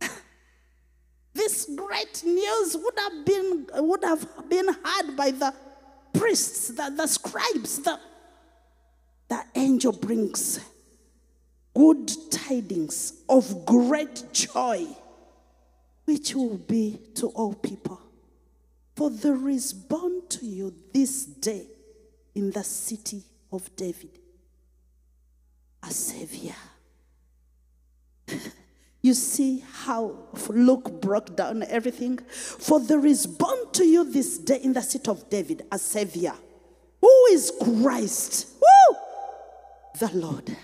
this 1.34 1.68
great 1.76 2.22
news 2.24 2.76
would 2.76 2.98
have 2.98 3.24
been, 3.24 3.66
would 3.74 4.04
have 4.04 4.48
been 4.48 4.68
heard 4.68 5.16
by 5.16 5.30
the 5.30 5.54
priests, 6.12 6.68
the, 6.68 6.92
the 6.96 7.06
scribes. 7.06 7.78
The, 7.80 7.98
the 9.28 9.44
angel 9.54 9.92
brings 9.92 10.60
good 11.74 12.10
tidings 12.30 13.14
of 13.28 13.64
great 13.64 14.24
joy, 14.32 14.86
which 16.04 16.34
will 16.34 16.58
be 16.58 16.98
to 17.14 17.28
all 17.28 17.54
people. 17.54 18.00
For 18.94 19.10
there 19.10 19.48
is 19.48 19.72
born 19.72 20.26
to 20.28 20.46
you 20.46 20.74
this 20.92 21.24
day 21.24 21.66
in 22.34 22.50
the 22.50 22.64
city 22.64 23.22
of 23.50 23.74
David 23.76 24.18
a 25.82 25.90
Savior. 25.90 26.54
You 29.02 29.14
see 29.14 29.64
how 29.84 30.16
Luke 30.48 31.00
broke 31.00 31.36
down 31.36 31.64
everything? 31.64 32.18
For 32.18 32.80
there 32.80 33.04
is 33.04 33.26
born 33.26 33.70
to 33.72 33.84
you 33.84 34.10
this 34.10 34.38
day 34.38 34.60
in 34.62 34.72
the 34.72 34.82
city 34.82 35.10
of 35.10 35.28
David 35.28 35.62
a 35.70 35.78
Savior. 35.78 36.34
Who 37.00 37.26
is 37.30 37.52
Christ? 37.60 38.48
Woo! 38.60 38.96
The 39.98 40.16
Lord. 40.16 40.56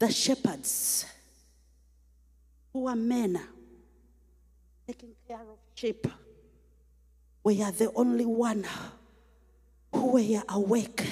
the 0.00 0.10
shepherds 0.10 1.04
who 2.72 2.86
are 2.86 2.96
men 2.96 3.38
taking 4.86 5.10
care 5.28 5.40
of 5.40 5.58
sheep 5.74 6.06
were 7.44 7.52
the 7.52 7.92
only 7.94 8.24
one 8.24 8.64
who 9.92 10.12
were 10.12 10.42
awake 10.48 11.06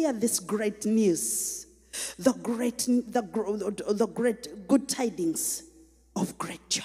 hear 0.00 0.12
this 0.12 0.40
great 0.40 0.84
news 0.84 1.66
the 2.18 2.32
great 2.32 2.78
the, 2.78 3.22
the 3.88 4.06
great 4.06 4.68
good 4.68 4.88
tidings 4.88 5.62
of 6.16 6.36
great 6.38 6.68
joy 6.68 6.82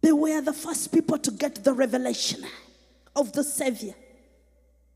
they 0.00 0.12
were 0.12 0.40
the 0.40 0.52
first 0.52 0.92
people 0.92 1.18
to 1.18 1.30
get 1.30 1.62
the 1.64 1.72
revelation 1.72 2.44
of 3.14 3.32
the 3.32 3.44
savior 3.44 3.94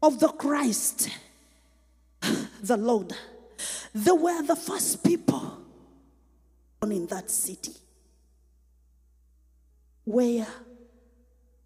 of 0.03 0.21
the 0.21 0.29
christ 0.29 1.09
the 2.63 2.77
Lord. 2.77 3.13
They 3.95 4.13
were 4.13 4.43
the 4.43 4.57
first 4.57 5.05
people 5.05 5.59
born 6.81 6.93
in 6.93 7.07
that 7.07 7.31
city. 7.31 7.73
Where 10.05 10.47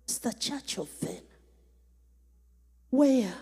is 0.08 0.18
the 0.18 0.32
church 0.32 0.78
of 0.78 0.88
then? 1.00 1.20
Where, 2.90 3.32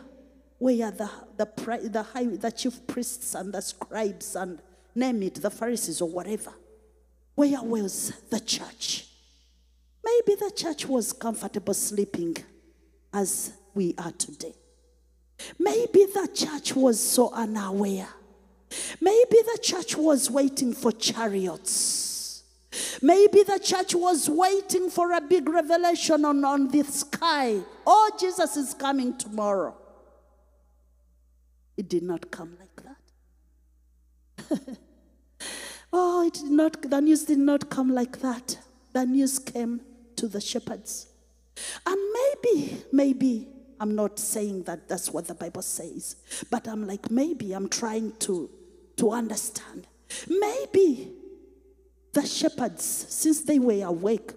where 0.59 0.91
the, 0.91 1.11
the, 1.39 1.47
the, 1.91 2.03
high, 2.03 2.25
the 2.25 2.51
chief 2.51 2.87
priests 2.87 3.35
and 3.35 3.55
the 3.55 3.63
scribes 3.63 4.37
and 4.37 4.59
name 4.95 5.23
it, 5.23 5.37
the 5.37 5.51
Pharisees 5.51 6.01
or 6.01 6.09
whatever? 6.09 6.53
Where 7.35 7.63
was 7.63 8.13
the 8.29 8.41
church? 8.41 9.07
Maybe 10.05 10.35
the 10.35 10.51
church 10.55 10.87
was 10.87 11.13
comfortable 11.13 11.75
sleeping 11.75 12.37
as 13.13 13.53
we 13.75 13.95
are 13.97 14.13
today. 14.13 14.55
Maybe 15.59 16.05
the 16.07 16.29
church 16.35 16.75
was 16.75 17.01
so 17.01 17.33
unaware. 17.33 18.09
Maybe 19.01 19.37
the 19.53 19.59
church 19.63 19.97
was 19.97 20.31
waiting 20.31 20.73
for 20.75 20.93
chariots. 20.93 22.43
Maybe 23.01 23.45
the 23.45 23.59
church 23.59 23.95
was 23.95 24.29
waiting 24.29 24.91
for 24.91 25.13
a 25.13 25.21
big 25.21 25.49
revelation 25.49 26.25
on, 26.25 26.45
on 26.45 26.69
the 26.69 26.83
sky. 26.83 27.61
Oh, 27.87 28.11
Jesus 28.19 28.57
is 28.57 28.75
coming 28.75 29.17
tomorrow. 29.17 29.77
It 31.79 31.89
did 31.89 32.03
not 32.03 32.31
come 32.33 32.59
like 32.59 32.83
that. 34.49 34.79
oh, 35.93 36.27
it 36.27 36.35
did 36.35 36.51
not, 36.51 36.83
the 36.83 37.01
news 37.01 37.25
did 37.25 37.39
not 37.39 37.71
come 37.71 37.95
like 37.95 38.19
that. 38.19 38.59
The 38.93 39.07
news 39.07 39.39
came 39.39 39.81
to 40.17 40.27
the 40.27 40.41
shepherds. 40.41 41.07
And 41.87 41.97
maybe, 42.13 42.83
maybe 42.93 43.47
I'm 43.79 43.95
not 43.95 44.19
saying 44.19 44.65
that 44.65 44.89
that's 44.89 45.13
what 45.13 45.29
the 45.29 45.35
Bible 45.35 45.63
says, 45.63 46.17
but 46.51 46.67
I'm 46.67 46.85
like, 46.85 47.13
maybe 47.13 47.53
I'm 47.53 47.69
trying 47.69 48.11
to, 48.21 48.51
to 48.97 49.13
understand. 49.13 49.87
Maybe 50.29 51.13
the 52.13 52.27
shepherds, 52.27 52.83
since 52.85 53.43
they 53.43 53.61
were 53.61 53.85
awake, 53.85 54.33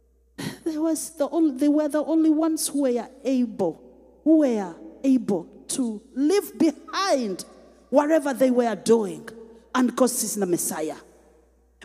they, 0.64 0.78
was 0.78 1.10
the 1.16 1.28
only, 1.28 1.56
they 1.58 1.68
were 1.68 1.88
the 1.88 2.04
only 2.04 2.30
ones 2.30 2.68
who 2.68 2.82
were 2.82 3.08
able, 3.24 3.82
who 4.22 4.38
were 4.38 4.76
able 5.02 5.57
to 5.68 6.02
leave 6.14 6.58
behind 6.58 7.44
whatever 7.90 8.34
they 8.34 8.50
were 8.50 8.74
doing 8.74 9.28
and 9.74 9.96
see 10.08 10.40
the 10.40 10.46
Messiah. 10.46 10.96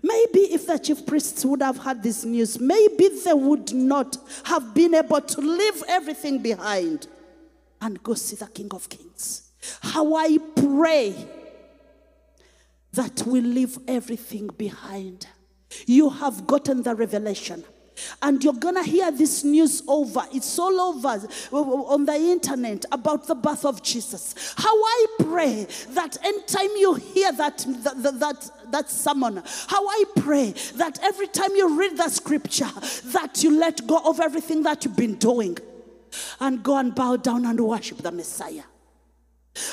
Maybe 0.02 0.40
if 0.54 0.68
the 0.68 0.78
chief 0.78 1.06
priests 1.06 1.46
would 1.46 1.62
have 1.62 1.78
had 1.78 2.04
this 2.04 2.26
news, 2.26 2.60
maybe 2.60 3.10
they 3.24 3.34
would 3.34 3.74
not 3.74 4.18
have 4.46 4.74
been 4.74 4.94
able 4.96 5.22
to 5.22 5.42
leave 5.42 5.84
everything 5.88 6.40
behind 6.40 7.08
and 7.80 8.02
go 8.04 8.14
see 8.14 8.36
the 8.36 8.48
King 8.48 8.70
of 8.72 8.90
Kings. 8.90 9.52
How 9.82 10.16
I 10.16 10.38
pray 10.56 11.16
that 12.94 13.24
we 13.26 13.42
leave 13.42 13.78
everything 13.88 14.48
behind. 14.48 15.28
You 15.86 16.10
have 16.10 16.48
gotten 16.48 16.84
the 16.84 16.96
revelation. 16.96 17.64
And 18.22 18.44
you're 18.44 18.54
gonna 18.54 18.84
hear 18.84 19.12
this 19.12 19.44
news 19.44 19.84
over. 19.88 20.24
It's 20.32 20.58
all 20.58 20.80
over 20.80 21.28
on 21.50 22.06
the 22.06 22.16
internet 22.16 22.86
about 22.92 23.28
the 23.28 23.36
birth 23.36 23.66
of 23.66 23.82
Jesus. 23.82 24.54
How 24.58 24.76
I 24.76 25.06
pray 25.20 25.68
that 25.90 26.18
anytime 26.24 26.70
you 26.78 26.96
hear 26.96 27.32
that 27.34 27.66
that, 27.84 28.20
that, 28.20 28.52
that 28.72 28.90
sermon, 28.90 29.42
how 29.68 29.88
I 29.88 30.04
pray 30.16 30.54
that 30.76 31.00
every 31.04 31.28
time 31.28 31.56
you 31.56 31.78
read 31.78 31.98
the 31.98 32.10
scripture, 32.10 32.72
that 33.06 33.44
you 33.44 33.58
let 33.60 33.86
go 33.88 34.02
of 34.06 34.20
everything 34.20 34.64
that 34.64 34.86
you've 34.86 34.96
been 34.96 35.16
doing 35.16 35.58
and 36.40 36.64
go 36.64 36.78
and 36.78 36.94
bow 36.94 37.16
down 37.16 37.46
and 37.46 37.60
worship 37.60 38.00
the 38.00 38.12
Messiah. 38.12 38.64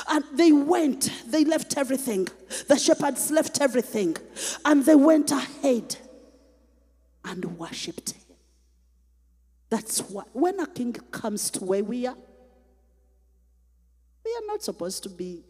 And 0.09 0.23
they 0.33 0.51
went, 0.51 1.11
they 1.27 1.43
left 1.43 1.77
everything. 1.77 2.27
The 2.67 2.77
shepherds 2.77 3.31
left 3.31 3.61
everything. 3.61 4.15
And 4.63 4.85
they 4.85 4.95
went 4.95 5.31
ahead 5.31 5.97
and 7.25 7.43
worshiped 7.57 8.11
him. 8.11 8.37
That's 9.69 9.99
why 10.01 10.23
when 10.33 10.59
a 10.59 10.67
king 10.67 10.93
comes 11.11 11.49
to 11.51 11.63
where 11.63 11.83
we 11.83 12.05
are, 12.05 12.17
we 14.25 14.31
are 14.31 14.47
not 14.47 14.63
supposed 14.63 15.03
to 15.03 15.09
be 15.09 15.43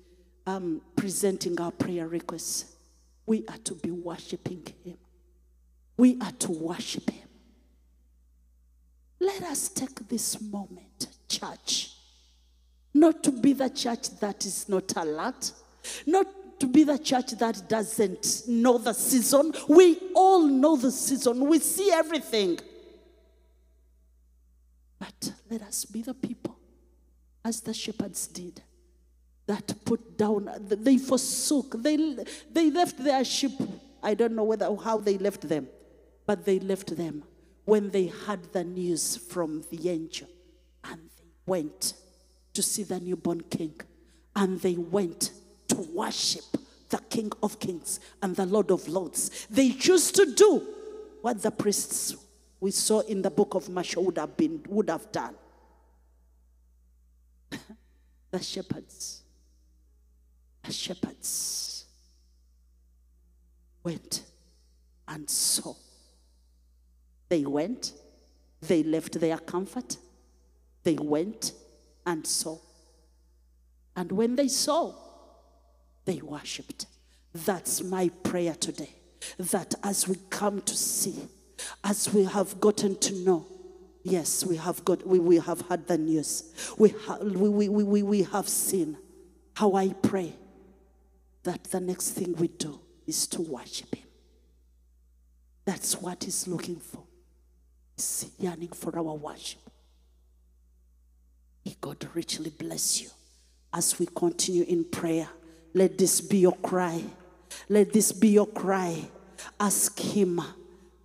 um, 0.46 0.82
presenting 0.96 1.60
our 1.60 1.72
prayer 1.72 2.08
requests. 2.08 2.76
We 3.26 3.46
are 3.48 3.58
to 3.58 3.76
be 3.76 3.92
worshiping 3.92 4.66
him. 4.84 4.98
We 5.98 6.18
are 6.22 6.32
to 6.32 6.52
worship 6.52 7.10
him. 7.10 7.28
Let 9.20 9.44
us 9.44 9.70
take 9.70 10.08
this 10.08 10.42
moment, 10.42 11.08
church, 11.30 11.92
not 12.94 13.24
to 13.24 13.32
be 13.32 13.54
the 13.54 13.70
church 13.70 14.10
that 14.20 14.46
is 14.46 14.68
not 14.68 14.96
alert, 14.96 15.52
not 16.08 16.26
to 16.62 16.68
be 16.68 16.84
the 16.84 16.98
church 17.00 17.32
that 17.32 17.68
doesn't 17.68 18.44
know 18.48 18.78
the 18.78 18.94
season. 18.94 19.52
We 19.68 19.98
all 20.14 20.44
know 20.44 20.76
the 20.78 20.92
season, 20.92 21.48
we 21.48 21.58
see 21.58 21.92
everything. 21.92 22.60
But 25.00 25.34
let 25.50 25.64
us 25.64 25.86
be 25.86 26.04
the 26.04 26.14
people 26.14 26.56
as 27.44 27.62
the 27.62 27.74
shepherds 27.74 28.28
did 28.28 28.62
that 29.48 29.74
put 29.84 30.16
down, 30.20 30.50
they 30.60 31.00
forsook, 31.00 31.82
they, 31.82 31.98
they 32.52 32.70
left 32.70 33.04
their 33.04 33.26
sheep. 33.26 33.60
I 34.04 34.14
don't 34.14 34.36
know 34.36 34.44
whether 34.44 34.74
how 34.76 34.98
they 35.00 35.18
left 35.18 35.50
them, 35.50 35.68
but 36.28 36.46
they 36.46 36.60
left 36.60 36.96
them 36.96 37.24
when 37.66 37.90
they 37.90 38.06
heard 38.06 38.54
the 38.54 38.64
news 38.64 39.18
from 39.18 39.64
the 39.72 39.90
angel 39.90 40.28
and 40.84 41.02
they 41.18 41.32
went 41.48 41.94
to 42.54 42.62
see 42.62 42.84
the 42.84 43.00
newborn 43.00 43.42
king 43.42 43.74
and 44.36 44.60
they 44.62 44.76
went 44.76 45.32
to 45.72 45.82
worship 45.94 46.44
the 46.90 47.00
king 47.10 47.32
of 47.42 47.60
kings 47.60 48.00
and 48.22 48.36
the 48.36 48.46
lord 48.46 48.72
of 48.72 48.88
lords. 48.88 49.48
They 49.50 49.72
choose 49.72 50.12
to 50.12 50.26
do 50.34 50.68
what 51.22 51.42
the 51.42 51.52
priests 51.52 52.16
we 52.60 52.72
saw 52.72 53.00
in 53.02 53.22
the 53.22 53.30
book 53.30 53.56
of 53.56 53.70
Matthew 53.70 54.02
would 54.02 54.18
have 54.18 54.38
been 54.38 54.64
would 54.70 54.90
have 54.90 55.12
done. 55.12 55.36
The 58.32 58.42
shepherds. 58.42 59.24
The 60.64 60.72
shepherds 60.72 61.86
went 63.84 64.24
and 65.08 65.30
saw. 65.30 65.74
They 67.28 67.46
went, 67.46 67.94
they 68.62 68.84
left 68.84 69.20
their 69.20 69.38
comfort, 69.38 69.98
they 70.84 70.96
went 70.96 71.54
and 72.06 72.26
saw. 72.26 72.58
And 73.96 74.12
when 74.12 74.36
they 74.36 74.48
saw, 74.48 74.94
they 76.06 76.22
worshiped. 76.22 76.88
That's 77.34 77.82
my 77.82 78.10
prayer 78.24 78.56
today. 78.56 78.90
That 79.38 79.76
as 79.84 80.08
we 80.08 80.16
come 80.30 80.62
to 80.62 80.76
see, 80.76 81.16
as 81.84 82.12
we 82.14 82.24
have 82.26 82.60
gotten 82.60 82.98
to 82.98 83.14
know, 83.16 83.46
yes, 84.04 84.46
we 84.46 84.58
have 84.58 84.84
got, 84.84 85.06
we, 85.06 85.20
we 85.20 85.38
have 85.38 85.62
had 85.70 85.88
the 85.88 85.98
news. 85.98 86.52
We, 86.78 86.90
ha, 86.90 87.18
we, 87.22 87.70
we, 87.70 87.84
we, 87.84 88.04
we 88.04 88.24
have 88.24 88.50
seen 88.50 88.98
how 89.56 89.76
I 89.76 89.90
pray 89.90 90.34
that 91.44 91.64
the 91.66 91.80
next 91.80 92.12
thing 92.12 92.34
we 92.36 92.48
do 92.48 92.80
is 93.06 93.28
to 93.28 93.42
worship 93.42 93.94
Him. 93.96 94.08
That's 95.66 96.02
what 96.02 96.24
He's 96.24 96.48
looking 96.48 96.78
for 96.78 97.04
He's 97.96 98.32
yearning 98.40 98.70
for 98.70 98.98
our 98.98 99.16
worship. 99.16 99.60
May 101.66 101.76
God 101.80 102.08
richly 102.16 102.50
bless 102.50 103.02
you 103.02 103.10
as 103.74 104.00
we 104.00 104.08
continue 104.08 104.64
in 104.64 104.86
prayer. 104.86 105.30
Let 105.74 105.98
this 105.98 106.22
be 106.22 106.40
your 106.40 106.58
cry. 106.58 107.04
Let 107.70 107.94
this 107.94 108.12
be 108.12 108.30
your 108.30 108.48
cry. 108.48 109.10
Ask 109.60 110.00
Him 110.00 110.42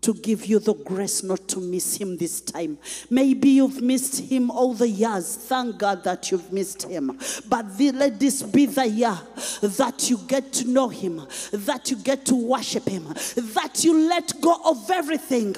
to 0.01 0.15
give 0.15 0.47
you 0.47 0.61
the 0.61 0.75
grace 0.75 1.25
not 1.25 1.49
to 1.49 1.59
miss 1.59 1.97
Him 1.97 2.17
this 2.17 2.41
time. 2.41 2.79
Maybe 3.11 3.51
you've 3.51 3.83
missed 3.83 4.21
Him 4.21 4.51
all 4.51 4.73
the 4.73 4.89
years. 4.89 5.35
Thank 5.35 5.79
God 5.79 6.05
that 6.05 6.31
you've 6.31 6.53
missed 6.53 6.85
Him. 6.85 7.19
But 7.49 7.77
the, 7.77 7.93
let 7.93 8.21
this 8.21 8.43
be 8.43 8.67
the 8.67 8.87
year 8.87 9.19
that 9.63 10.09
you 10.09 10.19
get 10.29 10.53
to 10.55 10.69
know 10.69 10.89
Him, 10.89 11.23
that 11.53 11.91
you 11.91 11.97
get 11.97 12.25
to 12.27 12.35
worship 12.37 12.89
Him, 12.89 13.05
that 13.07 13.81
you 13.83 14.09
let 14.09 14.41
go 14.41 14.61
of 14.65 14.89
everything 14.91 15.57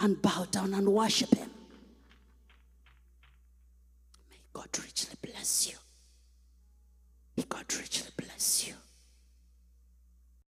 and 0.00 0.20
bow 0.20 0.46
down 0.50 0.74
and 0.74 0.88
worship 0.88 1.32
Him. 1.34 1.50
May 4.30 4.38
God 4.52 4.68
richly 4.82 5.16
bless 5.22 5.68
you. 5.70 5.81
May 7.36 7.44
God 7.48 7.64
richly 7.74 8.10
bless 8.16 8.68
you. 8.68 8.81